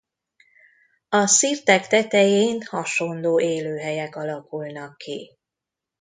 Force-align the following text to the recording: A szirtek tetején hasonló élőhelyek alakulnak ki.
A 1.09 1.25
szirtek 1.27 1.87
tetején 1.87 2.61
hasonló 2.65 3.39
élőhelyek 3.39 4.15
alakulnak 4.15 4.97
ki. 4.97 5.37